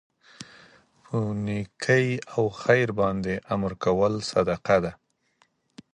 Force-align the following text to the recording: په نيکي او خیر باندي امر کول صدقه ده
په 1.03 1.17
نيکي 1.45 2.07
او 2.35 2.43
خیر 2.61 2.87
باندي 2.99 3.35
امر 3.53 3.71
کول 3.83 4.13
صدقه 4.31 4.77
ده 4.83 4.91